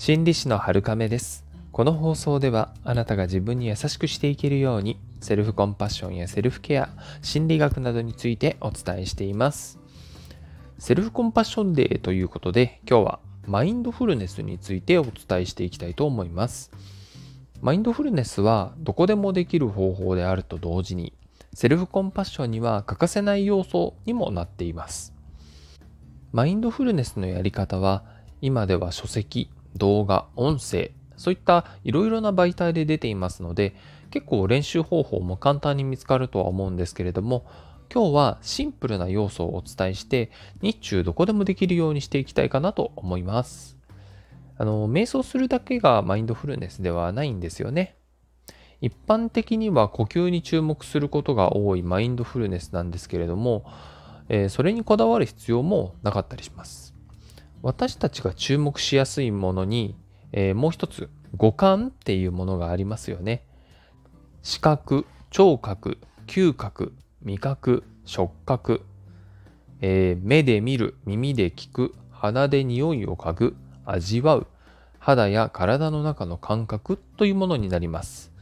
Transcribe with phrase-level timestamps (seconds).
[0.00, 1.44] 心理師の春亀です。
[1.72, 6.88] この放送ではあなたが自分に優しくしていけるようにセルフコンパッションやセルフケア
[7.20, 9.78] 心理学などについてお伝えしています。
[10.78, 16.70] セルフコンパッションデーということで今日はマインドフルネスについてお伝えしていきたいと思います。
[17.60, 21.12] マインドフルネスはどこでもできる方法であると同時に
[21.52, 25.12] セルフコンパッションには欠かせない要素にもなっています。
[26.32, 28.02] マインドフルネスのやり方は
[28.40, 33.74] 今では書籍動画、音声、そういったいろいろな媒体で出ていますので、
[34.10, 37.46] 結構練習方法も簡単に見つかるとは思うんですけれども、
[37.92, 40.30] 今日はシンプルな要素をお伝えして、
[40.62, 43.76] 日中どこでもできるようにしていきたいかなと思います。
[44.56, 47.96] あの、瞑想するだけがマインドフルネスではないんですよね。
[48.80, 53.64] 一般的には呼吸に注目することが多いマインドフルネスなんですけれども、
[54.28, 56.94] えー、それにこだわる必要もなかったりします。
[57.62, 59.94] 私たちが注目しやすいものに、
[60.32, 63.44] えー、もう一つ五感っていうものがありますよね。
[64.42, 68.82] 視覚、聴覚、嗅覚、味覚、触覚、
[69.82, 74.46] えー、目で見る、耳で聞く、鼻で匂いを嗅ぐ、味わう、
[74.98, 78.32] 肌や体の中の感覚というものになります。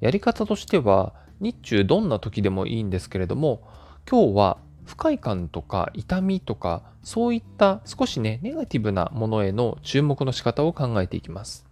[0.00, 3.62] やり方としては、日中どんな時でもいいんですけれども、
[4.08, 11.66] 今日は不快感とか痛みとかそういった少しねネガティブなものへの注目の仕方を考えていきます。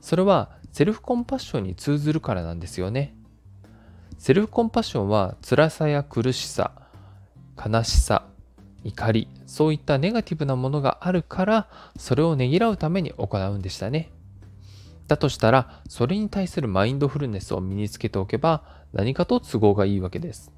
[0.00, 3.16] それはセルフコンパッションに通ずるからなんですよね。
[4.18, 6.70] セルフコンパッションは辛さや苦しさ
[7.58, 8.26] 悲しさ
[8.84, 14.12] 怒りそういったネガティブなものがあるからそれをねぎらうために行うんでしたね。
[15.08, 20.52] だとしたらそれに対するマインドフルネスを身につけておけば何かと都合がいいわけです。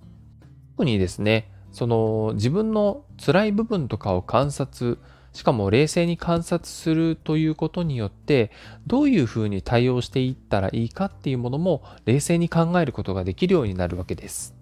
[0.76, 4.98] 特にですねその自分の辛い部分とかを観察
[5.32, 8.50] しかも冷静に観察するということによって
[8.86, 14.54] どういうふうに対応していったらいいかっていうものも冷静に考えることができるようになるわけです。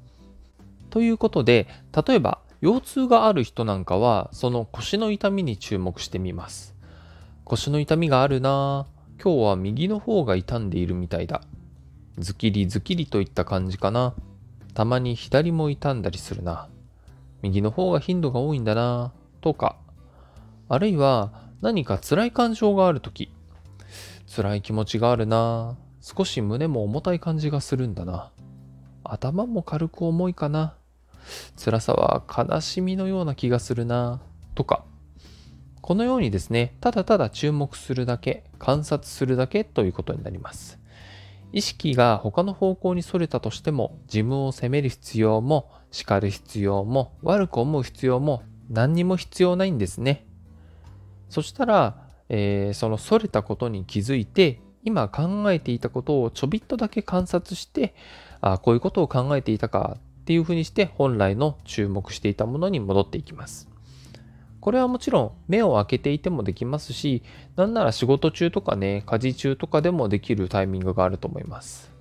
[0.91, 1.69] ということで
[2.07, 6.75] 例えば腰痛がある人なんかはその腰の痛みに注目してみます。
[7.45, 8.87] 腰の痛みがあるな
[9.23, 11.43] 今日は右の方が痛んでいるみたいだ。
[12.19, 14.15] ズキリズキリといった感じかな。
[14.75, 16.69] たまに左も痛んだりするな。
[17.43, 19.77] 右の方が頻度が多いんだなとか、
[20.69, 23.33] あるいは何か辛い感情があるとき、
[24.35, 28.31] 辛い気持ちがあるな少し胸も重たい感じがするんだな。
[29.03, 30.77] 頭も軽く重いかな。
[31.57, 34.21] 辛さは悲しみのような気がするな
[34.55, 34.85] とか、
[35.81, 40.79] このようにですね、ただただ注目するだけ、観察するだけということになります。
[41.53, 50.27] 意識が他の方向にそれたとしても自分を責める必要も叱る必要も悪く思う必要も何にも必要ないんですね。
[51.29, 57.95] そしたら、えー、そのそれたことに気づいて今考えていたことをちょびっとだけ観察して
[58.41, 63.76] あこういうことを考えていたかっていうふうにして本来の注目していたものに戻っていきます。
[64.67, 67.23] これはもちろん目を開けていてもできますし、
[67.55, 71.93] なんなら仕事中とかね、家事中とかでもできるタイミングがあると思います。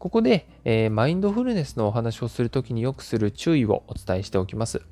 [0.00, 4.82] ここで、えー、マインドフルネスのお話をするときによくする注意をお伝えしておきます。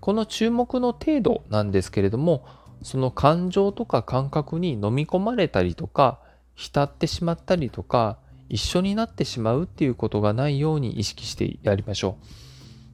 [0.00, 2.46] この注目の程度なんですけれども、
[2.80, 6.18] その感情とか感覚に飲み込まれたりとか、
[6.54, 8.16] 浸ってしまったりとか、
[8.48, 12.49] 一緒になってしまうっていうことがないように意識してやりましょう。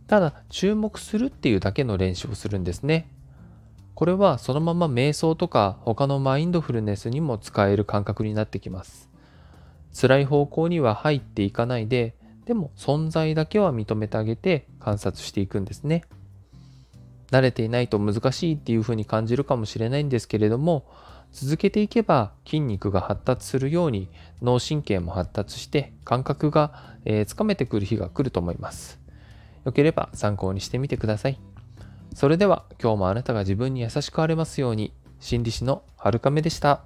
[0.06, 3.08] ただ注目するっていうだけの練習をするんですね。
[3.94, 9.08] これはそのまま瞑想とか他のマインドフルネスにも使える感覚になってきます。
[9.98, 16.04] 辛い方向には入っていかないで、でも存在だけは認めてあげて観察していくんですね。
[17.30, 20.86] 慣れていないと難しいっていうふうに感じるかもしれないんですけれども、
[21.32, 24.08] 続けていけば筋肉が発達するように
[24.42, 29.05] 脳神経も発達して感覚が、えー、つかめてくる日が来ると思います。
[29.66, 31.38] よければ参考にしてみてください。
[32.15, 36.84] それでは今日もあなたが自分に優しくあれますように、心理師のはるかめでした。